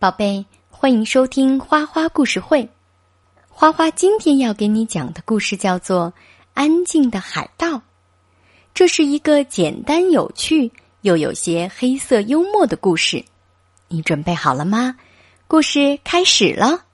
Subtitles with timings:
[0.00, 2.66] 宝贝，欢迎收听花花故事会。
[3.50, 6.06] 花花今天要给你讲的故事叫做
[6.54, 7.68] 《安静的海盗》，
[8.72, 13.22] 这是一个简单有趣又有些黑色幽默的故事。
[13.88, 14.96] 你准备好了吗？
[15.46, 16.86] 故事开始了。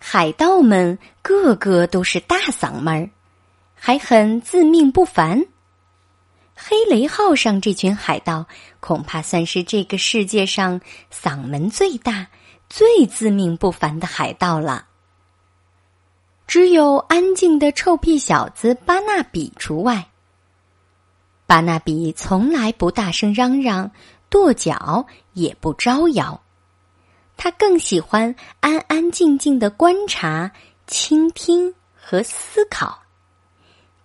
[0.00, 3.08] 海盗们个个都是大嗓门儿，
[3.76, 5.46] 还很自命不凡。
[6.60, 8.44] 黑雷号上这群海盗，
[8.80, 10.80] 恐怕算是这个世界上
[11.12, 12.26] 嗓门最大、
[12.68, 14.86] 最自命不凡的海盗了。
[16.48, 20.08] 只有安静的臭屁小子巴纳比除外。
[21.46, 23.88] 巴纳比从来不大声嚷嚷、
[24.28, 26.42] 跺脚，也不招摇。
[27.36, 30.50] 他更喜欢安安静静的观察、
[30.88, 33.00] 倾听和思考。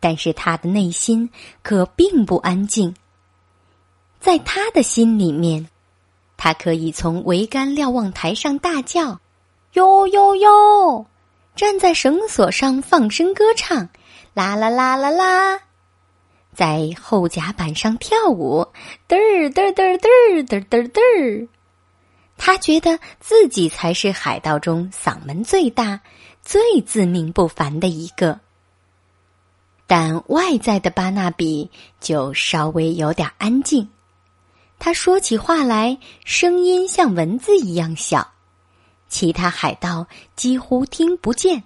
[0.03, 1.29] 但是他的内心
[1.61, 2.93] 可并不安静。
[4.19, 5.69] 在他的心里面，
[6.35, 9.21] 他可以从桅杆瞭望台上大叫
[9.71, 11.05] ：“哟哟哟！”
[11.55, 13.87] 站在绳索上放声歌唱
[14.35, 15.61] ：“啦啦啦啦啦！”
[16.53, 18.67] 在后甲板上跳舞
[19.07, 21.47] ：“嘚儿嘚儿嘚儿嘚儿嘚儿嘚儿嘚儿。”
[22.35, 26.01] 他觉得自己才是海盗中嗓门最大、
[26.41, 28.41] 最自命不凡的一个。
[29.95, 33.87] 但外在的巴纳比就稍微有点安静，
[34.79, 38.31] 他说起话来声音像蚊子一样小，
[39.07, 41.61] 其他海盗几乎听不见。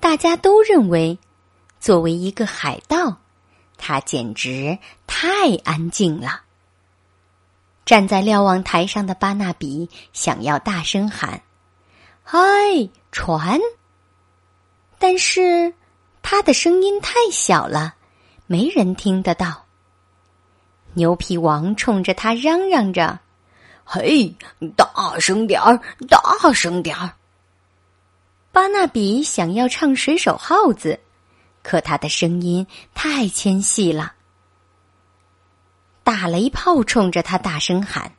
[0.00, 1.16] 大家都认为，
[1.78, 3.18] 作为一个海盗，
[3.78, 6.40] 他简直太安静了。
[7.84, 11.40] 站在瞭望台上的巴纳比想要大声喊
[12.24, 12.40] ：“嗨，
[13.12, 13.60] 船！”
[14.98, 15.72] 但是。
[16.32, 17.92] 他的声音太小了，
[18.46, 19.66] 没人听得到。
[20.94, 23.18] 牛皮王冲着他嚷嚷着
[23.84, 24.34] ：“嘿，
[24.74, 27.10] 大声点儿，大声点儿！”
[28.50, 30.94] 巴纳比想要唱《水手号子》，
[31.62, 34.14] 可他的声音太纤细了。
[36.02, 38.10] 大雷炮冲着他大声喊：“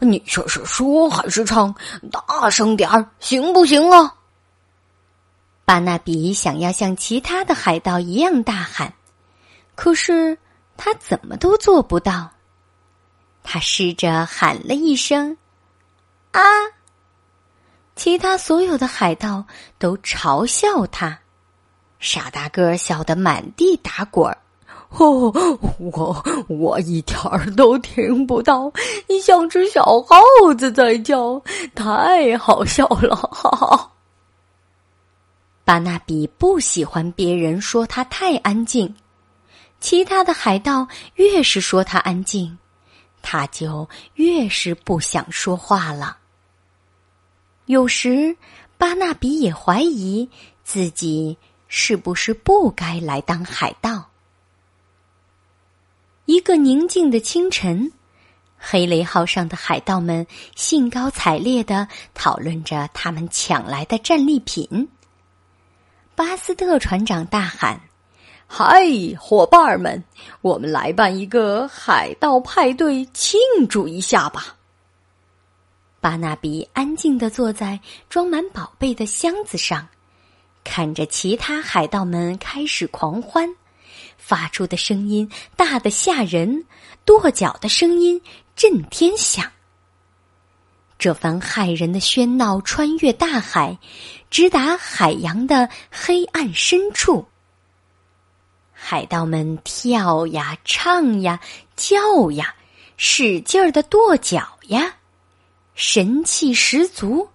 [0.00, 1.74] 你这是说还是唱？
[2.10, 4.14] 大声点儿，行不行啊？”
[5.64, 8.92] 巴纳比想要像其他的海盗一样大喊，
[9.74, 10.36] 可是
[10.76, 12.30] 他怎么都做不到。
[13.42, 15.36] 他试着喊了一声
[16.32, 16.40] “啊”，
[17.96, 19.44] 其他所有的海盗
[19.78, 21.18] 都嘲笑他，
[21.98, 24.36] 傻大个笑得满地打滚儿。
[24.90, 25.32] 哦，
[25.78, 28.70] 我我一点儿都听不到，
[29.08, 30.16] 你像只小耗
[30.56, 31.42] 子在叫，
[31.74, 33.90] 太好笑了，哈哈。
[35.64, 38.94] 巴纳比不喜欢别人说他太安静，
[39.80, 42.58] 其他的海盗越是说他安静，
[43.22, 46.18] 他就越是不想说话了。
[47.64, 48.36] 有时，
[48.76, 50.28] 巴纳比也怀疑
[50.64, 54.10] 自己是不是不该来当海盗。
[56.26, 57.90] 一个宁静的清晨，
[58.58, 64.90] 黑雷号上的海盗们兴高采烈的讨论着他们抢来的战利品。
[66.16, 67.80] 巴斯特船长大喊
[68.46, 68.86] ：“嗨，
[69.18, 70.04] 伙伴们，
[70.42, 74.56] 我们来办一个海盗派对，庆祝一下吧！”
[76.00, 79.88] 巴纳比安静的坐在装满宝贝的箱子上，
[80.62, 83.48] 看着其他海盗们开始狂欢，
[84.16, 86.64] 发出的声音大得吓人，
[87.04, 88.20] 跺脚的声音
[88.54, 89.50] 震天响。
[90.98, 93.78] 这番骇人的喧闹穿越大海，
[94.30, 97.26] 直达海洋的黑暗深处。
[98.72, 101.40] 海盗们跳呀、唱呀、
[101.76, 102.54] 叫呀，
[102.96, 104.96] 使劲儿的跺脚呀，
[105.74, 107.28] 神气十足。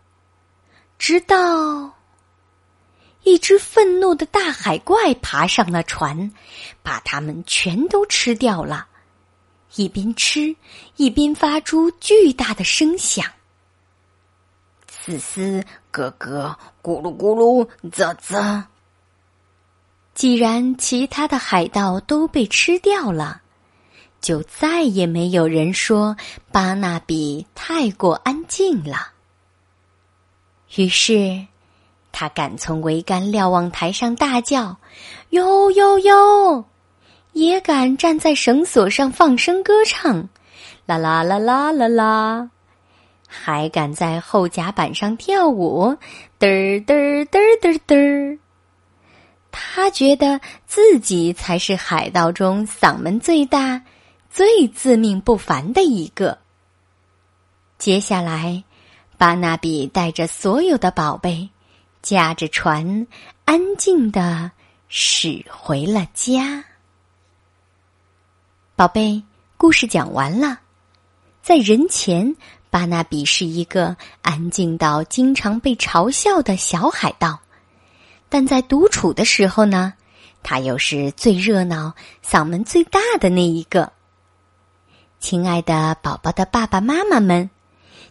[0.97, 1.93] 直到
[3.23, 6.31] 一只愤怒的大海怪爬上了船，
[6.81, 8.87] 把他们全都吃掉了。
[9.75, 10.55] 一边吃，
[10.95, 13.25] 一边发出巨大的声响。
[15.05, 18.63] 嘶嘶，咯咯，咕噜咕噜，啧啧。
[20.13, 23.41] 既然其他的海盗都被吃掉了，
[24.19, 26.17] 就再也没有人说
[26.51, 29.13] 巴纳比太过安静了。
[30.75, 31.47] 于是，
[32.11, 34.77] 他敢从桅杆瞭望台上大叫
[35.31, 36.65] ：“哟哟哟！”
[37.31, 40.27] 也敢站在绳索上放声歌唱
[40.85, 42.51] ：“啦啦啦啦啦啦。”
[43.31, 45.95] 还敢在后甲板上跳舞，
[46.39, 48.39] 嘚儿嘚儿嘚儿嘚儿嘚。
[49.51, 53.83] 他觉得自己才是海盗中嗓门最大、
[54.31, 56.39] 最自命不凡的一个。
[57.77, 58.63] 接下来，
[59.17, 61.49] 巴纳比带着所有的宝贝，
[62.01, 63.05] 驾着船，
[63.45, 64.51] 安静的
[64.87, 66.63] 驶回了家。
[68.75, 69.21] 宝贝，
[69.55, 70.59] 故事讲完了。
[71.41, 72.35] 在人前，
[72.69, 77.39] 巴纳比是一个安静到经常被嘲笑的小海盗，
[78.29, 79.93] 但在独处的时候呢，
[80.43, 81.93] 他又是最热闹、
[82.23, 83.91] 嗓门最大的那一个。
[85.19, 87.49] 亲爱的宝宝的爸爸妈妈们，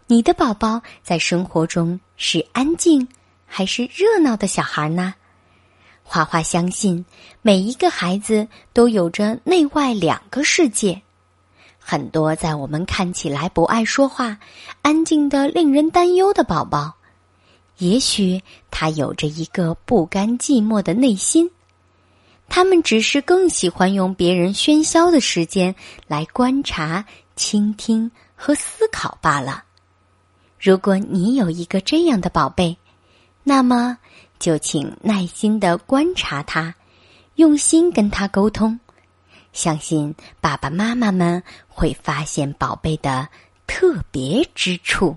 [0.08, 3.08] 你的宝宝在生活中是安静
[3.46, 5.14] 还是热闹的小孩呢？
[6.02, 7.04] 花花相信，
[7.43, 11.00] 每一个孩子都有着内外两个世界。
[11.90, 14.37] 很多在我们看起来不爱说话、
[14.82, 16.93] 安静的令人担忧的宝宝，
[17.79, 21.50] 也许他有着一个不甘寂寞的内心。
[22.46, 25.75] 他们只是更喜欢用别人喧嚣的时间
[26.06, 27.06] 来观察、
[27.37, 29.64] 倾听和思考罢了。
[30.61, 32.76] 如果你有一个这样的宝贝，
[33.43, 33.96] 那么
[34.38, 36.75] 就请耐心的观察他，
[37.37, 38.79] 用心跟他沟通。
[39.52, 43.28] 相信爸爸妈妈们会发现宝贝的
[43.66, 45.16] 特别之处。